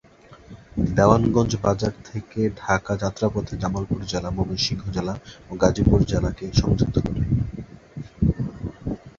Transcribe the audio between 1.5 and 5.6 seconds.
বাজার থেকে ঢাকা যাত্রাপথে জামালপুর জেলা, ময়মনসিংহ জেলা ও